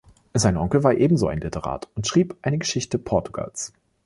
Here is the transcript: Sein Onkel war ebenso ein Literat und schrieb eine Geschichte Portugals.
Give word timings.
Sein 0.33 0.57
Onkel 0.57 0.83
war 0.83 0.95
ebenso 0.95 1.27
ein 1.27 1.41
Literat 1.41 1.87
und 1.93 2.07
schrieb 2.07 2.35
eine 2.41 2.57
Geschichte 2.57 2.97
Portugals. 2.97 3.71